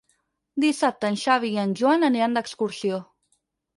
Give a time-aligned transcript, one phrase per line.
[0.63, 2.99] Dissabte en Xavi i en Joan aniran d'excursió.